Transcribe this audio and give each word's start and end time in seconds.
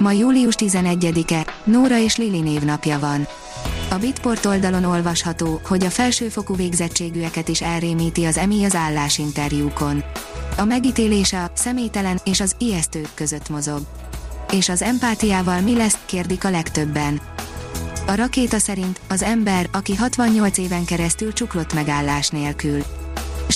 Ma 0.00 0.12
július 0.12 0.54
11-e, 0.58 1.46
Nóra 1.64 1.98
és 1.98 2.16
Lili 2.16 2.40
névnapja 2.40 2.98
van. 2.98 3.26
A 3.90 3.94
Bitport 3.94 4.46
oldalon 4.46 4.84
olvasható, 4.84 5.60
hogy 5.64 5.84
a 5.84 5.90
felsőfokú 5.90 6.56
végzettségűeket 6.56 7.48
is 7.48 7.62
elrémíti 7.62 8.24
az 8.24 8.36
EMI 8.36 8.64
az 8.64 8.74
állásinterjúkon. 8.74 10.04
A 10.56 10.64
megítélése 10.64 11.42
a 11.42 11.50
személytelen 11.54 12.20
és 12.24 12.40
az 12.40 12.54
ijesztők 12.58 13.08
között 13.14 13.48
mozog. 13.48 13.80
És 14.52 14.68
az 14.68 14.82
empátiával 14.82 15.60
mi 15.60 15.76
lesz, 15.76 15.98
kérdik 16.06 16.44
a 16.44 16.50
legtöbben. 16.50 17.20
A 18.06 18.14
rakéta 18.14 18.58
szerint 18.58 19.00
az 19.08 19.22
ember, 19.22 19.68
aki 19.72 19.94
68 19.94 20.58
éven 20.58 20.84
keresztül 20.84 21.32
csuklott 21.32 21.74
megállás 21.74 22.28
nélkül. 22.28 22.82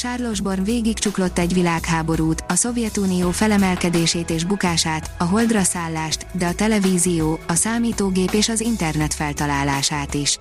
Charles 0.05 0.41
Born 0.41 0.65
végigcsuklott 0.65 1.39
egy 1.39 1.55
világháborút, 1.55 2.45
a 2.49 2.55
Szovjetunió 2.55 3.31
felemelkedését 3.31 4.31
és 4.31 4.45
bukását, 4.45 5.11
a 5.19 5.25
holdra 5.25 5.63
szállást, 5.63 6.27
de 6.33 6.47
a 6.47 6.55
televízió, 6.55 7.39
a 7.47 7.55
számítógép 7.55 8.31
és 8.31 8.49
az 8.49 8.61
internet 8.61 9.15
feltalálását 9.15 10.15
is. 10.15 10.39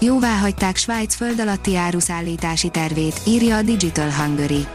Jóvá 0.00 0.38
hagyták 0.38 0.76
Svájc 0.76 1.14
föld 1.14 1.40
alatti 1.40 1.76
áruszállítási 1.76 2.68
tervét, 2.68 3.20
írja 3.26 3.56
a 3.56 3.62
Digital 3.62 4.10
Hungary. 4.10 4.66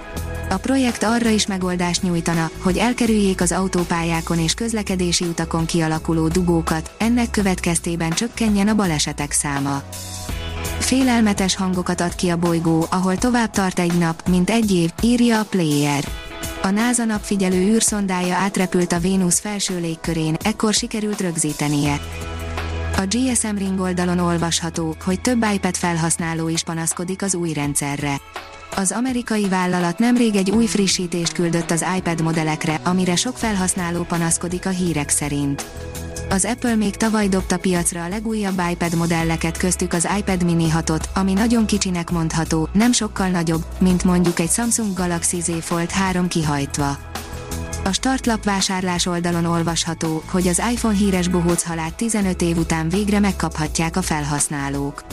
A 0.49 0.57
projekt 0.57 1.03
arra 1.03 1.29
is 1.29 1.47
megoldást 1.47 2.01
nyújtana, 2.01 2.49
hogy 2.61 2.77
elkerüljék 2.77 3.41
az 3.41 3.51
autópályákon 3.51 4.39
és 4.39 4.53
közlekedési 4.53 5.25
utakon 5.25 5.65
kialakuló 5.65 6.27
dugókat, 6.27 6.91
ennek 6.97 7.31
következtében 7.31 8.09
csökkenjen 8.09 8.67
a 8.67 8.75
balesetek 8.75 9.31
száma. 9.31 9.83
Félelmetes 10.79 11.55
hangokat 11.55 12.01
ad 12.01 12.15
ki 12.15 12.29
a 12.29 12.37
bolygó, 12.37 12.85
ahol 12.89 13.17
tovább 13.17 13.49
tart 13.49 13.79
egy 13.79 13.97
nap, 13.97 14.27
mint 14.29 14.49
egy 14.49 14.71
év, 14.71 14.91
írja 15.01 15.39
a 15.39 15.45
Player. 15.49 16.03
A 16.61 16.69
NASA 16.69 17.05
napfigyelő 17.05 17.57
űrszondája 17.57 18.35
átrepült 18.35 18.91
a 18.91 18.99
Vénusz 18.99 19.39
felső 19.39 19.79
légkörén, 19.79 20.37
ekkor 20.43 20.73
sikerült 20.73 21.21
rögzítenie. 21.21 21.99
A 22.97 23.05
GSM 23.09 23.55
Ring 23.57 23.79
oldalon 23.79 24.19
olvasható, 24.19 24.95
hogy 25.03 25.21
több 25.21 25.45
iPad 25.53 25.75
felhasználó 25.75 26.47
is 26.49 26.63
panaszkodik 26.63 27.21
az 27.21 27.35
új 27.35 27.53
rendszerre. 27.53 28.21
Az 28.75 28.91
amerikai 28.91 29.47
vállalat 29.47 29.99
nemrég 29.99 30.35
egy 30.35 30.51
új 30.51 30.65
frissítést 30.65 31.33
küldött 31.33 31.71
az 31.71 31.85
iPad 31.97 32.21
modellekre, 32.21 32.79
amire 32.83 33.15
sok 33.15 33.37
felhasználó 33.37 34.03
panaszkodik 34.03 34.65
a 34.65 34.69
hírek 34.69 35.09
szerint. 35.09 35.65
Az 36.29 36.45
Apple 36.45 36.75
még 36.75 36.95
tavaly 36.95 37.27
dobta 37.27 37.57
piacra 37.57 38.03
a 38.03 38.07
legújabb 38.07 38.61
iPad 38.71 38.95
modelleket 38.95 39.57
köztük 39.57 39.93
az 39.93 40.07
iPad 40.17 40.43
mini 40.43 40.67
6-ot, 40.73 41.03
ami 41.13 41.33
nagyon 41.33 41.65
kicsinek 41.65 42.11
mondható, 42.11 42.69
nem 42.73 42.91
sokkal 42.91 43.27
nagyobb, 43.27 43.65
mint 43.79 44.03
mondjuk 44.03 44.39
egy 44.39 44.49
Samsung 44.49 44.93
Galaxy 44.93 45.41
Z 45.41 45.51
Fold 45.61 45.91
3 45.91 46.27
kihajtva. 46.27 46.97
A 47.83 47.91
startlap 47.91 48.43
vásárlás 48.43 49.05
oldalon 49.05 49.45
olvasható, 49.45 50.23
hogy 50.29 50.47
az 50.47 50.61
iPhone 50.71 50.95
híres 50.95 51.27
bohóc 51.27 51.63
halát 51.63 51.93
15 51.93 52.41
év 52.41 52.57
után 52.57 52.89
végre 52.89 53.19
megkaphatják 53.19 53.95
a 53.95 54.01
felhasználók. 54.01 55.03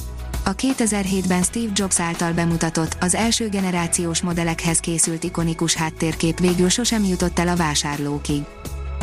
A 0.45 0.55
2007-ben 0.55 1.42
Steve 1.42 1.73
Jobs 1.75 2.01
által 2.01 2.33
bemutatott, 2.33 2.97
az 3.01 3.15
első 3.15 3.48
generációs 3.48 4.23
modellekhez 4.23 4.79
készült 4.79 5.25
ikonikus 5.25 5.75
háttérkép 5.75 6.39
végül 6.39 6.69
sosem 6.69 7.05
jutott 7.05 7.39
el 7.39 7.48
a 7.48 7.57
vásárlókig. 7.57 8.42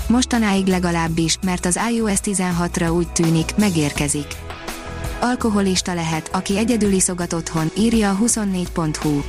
Mostanáig 0.07 0.67
legalábbis, 0.67 1.37
mert 1.45 1.65
az 1.65 1.79
iOS 1.93 2.19
16-ra 2.23 2.95
úgy 2.95 3.11
tűnik, 3.11 3.55
megérkezik. 3.55 4.27
Alkoholista 5.21 5.93
lehet, 5.93 6.29
aki 6.33 6.57
egyedül 6.57 6.91
iszogat 6.91 7.33
otthon, 7.33 7.71
írja 7.77 8.09
a 8.09 8.17
24.hu. 8.25 9.21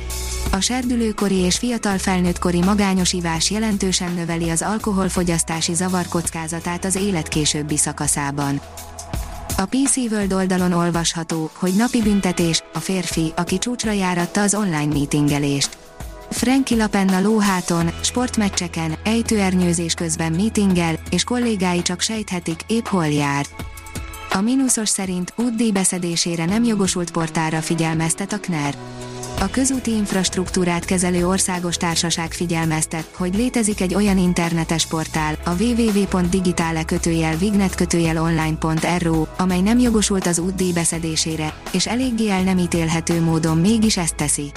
A 0.51 0.59
serdülőkori 0.59 1.35
és 1.35 1.57
fiatal 1.57 1.97
felnőttkori 1.97 2.63
magányos 2.63 3.13
ivás 3.13 3.51
jelentősen 3.51 4.11
növeli 4.11 4.49
az 4.49 4.61
alkoholfogyasztási 4.61 5.73
zavar 5.73 6.07
kockázatát 6.07 6.85
az 6.85 6.95
élet 6.95 7.27
későbbi 7.27 7.77
szakaszában. 7.77 8.61
A 9.57 9.65
PC 9.65 9.95
World 9.95 10.33
oldalon 10.33 10.71
olvasható, 10.71 11.49
hogy 11.53 11.73
napi 11.75 12.01
büntetés, 12.01 12.63
a 12.73 12.79
férfi, 12.79 13.33
aki 13.35 13.57
csúcsra 13.57 13.91
járatta 13.91 14.41
az 14.41 14.55
online 14.55 14.93
meetingelést. 14.93 15.82
Franki 16.33 16.75
Lapenna 16.75 17.21
lóháton, 17.21 17.91
sportmeccseken, 18.01 18.95
ejtőernyőzés 19.03 19.93
közben 19.93 20.31
meetingel, 20.31 20.95
és 21.09 21.23
kollégái 21.23 21.81
csak 21.81 22.01
sejthetik, 22.01 22.59
épp 22.67 22.85
hol 22.85 23.05
jár. 23.05 23.45
A 24.31 24.41
mínuszos 24.41 24.89
szerint 24.89 25.33
útdíj 25.37 25.71
beszedésére 25.71 26.45
nem 26.45 26.63
jogosult 26.63 27.11
portára 27.11 27.61
figyelmeztet 27.61 28.33
a 28.33 28.39
KNER. 28.39 28.75
A 29.39 29.47
közúti 29.47 29.91
infrastruktúrát 29.91 30.85
kezelő 30.85 31.27
országos 31.27 31.77
társaság 31.77 32.31
figyelmeztet, 32.31 33.07
hogy 33.17 33.35
létezik 33.35 33.81
egy 33.81 33.95
olyan 33.95 34.17
internetes 34.17 34.87
portál, 34.87 35.37
a 35.45 35.61
www.digitale 35.61 36.83
kötőjel 36.83 37.35
vignet 37.35 37.75
kötőjel 37.75 38.17
amely 39.37 39.61
nem 39.61 39.79
jogosult 39.79 40.25
az 40.27 40.39
útdíj 40.39 40.71
beszedésére, 40.71 41.53
és 41.71 41.87
eléggé 41.87 42.29
el 42.29 42.43
nem 42.43 42.57
ítélhető 42.57 43.21
módon 43.21 43.57
mégis 43.57 43.97
ezt 43.97 44.15
teszi. 44.15 44.51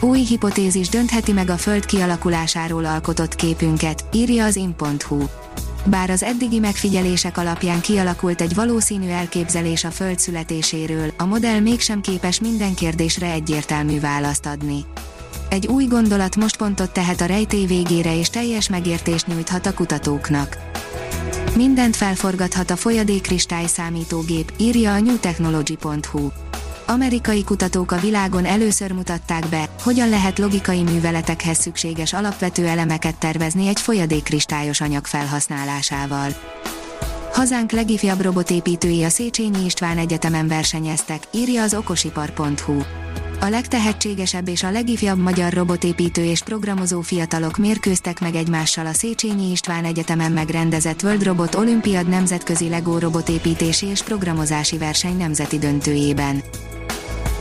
Új 0.00 0.18
hipotézis 0.18 0.88
döntheti 0.88 1.32
meg 1.32 1.50
a 1.50 1.56
Föld 1.56 1.86
kialakulásáról 1.86 2.84
alkotott 2.84 3.34
képünket, 3.34 4.04
írja 4.12 4.44
az 4.44 4.56
in.hu. 4.56 5.24
Bár 5.86 6.10
az 6.10 6.22
eddigi 6.22 6.58
megfigyelések 6.58 7.38
alapján 7.38 7.80
kialakult 7.80 8.40
egy 8.40 8.54
valószínű 8.54 9.08
elképzelés 9.08 9.84
a 9.84 9.90
Föld 9.90 10.18
születéséről, 10.18 11.12
a 11.18 11.24
modell 11.24 11.60
mégsem 11.60 12.00
képes 12.00 12.40
minden 12.40 12.74
kérdésre 12.74 13.30
egyértelmű 13.30 14.00
választ 14.00 14.46
adni. 14.46 14.84
Egy 15.48 15.66
új 15.66 15.84
gondolat 15.84 16.36
most 16.36 16.56
pontot 16.56 16.90
tehet 16.90 17.20
a 17.20 17.26
rejtély 17.26 17.66
végére 17.66 18.18
és 18.18 18.28
teljes 18.28 18.68
megértést 18.68 19.26
nyújthat 19.26 19.66
a 19.66 19.74
kutatóknak. 19.74 20.58
Mindent 21.56 21.96
felforgathat 21.96 22.70
a 22.70 22.76
folyadékkristály 22.76 23.66
számítógép, 23.66 24.52
írja 24.56 24.92
a 24.92 25.00
newtechnology.hu 25.00 26.43
amerikai 26.86 27.44
kutatók 27.44 27.92
a 27.92 28.00
világon 28.00 28.44
először 28.44 28.92
mutatták 28.92 29.46
be, 29.46 29.68
hogyan 29.82 30.08
lehet 30.08 30.38
logikai 30.38 30.82
műveletekhez 30.82 31.58
szükséges 31.58 32.12
alapvető 32.12 32.66
elemeket 32.66 33.16
tervezni 33.16 33.66
egy 33.66 33.80
folyadékkristályos 33.80 34.80
anyag 34.80 35.06
felhasználásával. 35.06 36.28
Hazánk 37.32 37.72
legifjabb 37.72 38.20
robotépítői 38.20 39.02
a 39.02 39.08
Széchenyi 39.08 39.64
István 39.64 39.98
Egyetemen 39.98 40.48
versenyeztek, 40.48 41.22
írja 41.30 41.62
az 41.62 41.74
okosipar.hu. 41.74 42.82
A 43.40 43.48
legtehetségesebb 43.48 44.48
és 44.48 44.62
a 44.62 44.70
legifjabb 44.70 45.18
magyar 45.18 45.52
robotépítő 45.52 46.24
és 46.24 46.42
programozó 46.42 47.00
fiatalok 47.00 47.56
mérkőztek 47.56 48.20
meg 48.20 48.34
egymással 48.34 48.86
a 48.86 48.92
Széchenyi 48.92 49.50
István 49.50 49.84
Egyetemen 49.84 50.32
megrendezett 50.32 51.02
World 51.02 51.22
Robot 51.22 51.54
Olimpiad 51.54 52.08
nemzetközi 52.08 52.68
LEGO 52.68 52.98
robotépítési 52.98 53.86
és 53.86 54.02
programozási 54.02 54.78
verseny 54.78 55.16
nemzeti 55.16 55.58
döntőjében. 55.58 56.42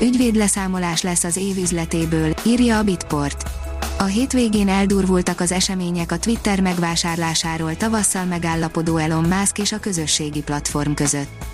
Ügyvédleszámolás 0.02 1.02
lesz 1.02 1.24
az 1.24 1.38
év 1.38 1.58
üzletéből, 1.58 2.34
írja 2.46 2.78
a 2.78 2.84
Bitport. 2.84 3.50
A 3.98 4.04
hétvégén 4.04 4.68
eldurvultak 4.68 5.40
az 5.40 5.52
események 5.52 6.12
a 6.12 6.18
Twitter 6.18 6.62
megvásárlásáról 6.62 7.78
tavasszal 7.78 8.26
megállapodó 8.26 8.98
Elon 8.98 9.24
Musk 9.24 9.58
és 9.58 9.72
a 9.72 9.80
közösségi 9.80 10.42
platform 10.42 10.94
között. 10.94 11.46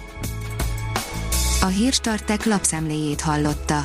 A 1.62 1.66
Hírstartek 1.66 2.46
lapszemléjét 2.46 3.22
hallotta. 3.22 3.82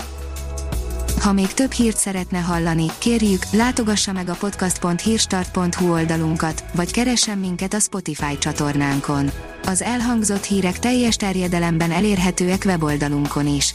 Ha 1.20 1.32
még 1.32 1.54
több 1.54 1.72
hírt 1.72 1.96
szeretne 1.96 2.38
hallani, 2.38 2.86
kérjük, 2.98 3.42
látogassa 3.50 4.12
meg 4.12 4.28
a 4.28 4.34
podcast.hírstart.hu 4.34 5.92
oldalunkat, 5.92 6.64
vagy 6.74 6.92
keressen 6.92 7.38
minket 7.38 7.74
a 7.74 7.78
Spotify 7.78 8.38
csatornánkon. 8.38 9.30
Az 9.66 9.82
elhangzott 9.82 10.44
hírek 10.44 10.78
teljes 10.78 11.16
terjedelemben 11.16 11.90
elérhetőek 11.90 12.62
weboldalunkon 12.64 13.46
is. 13.46 13.74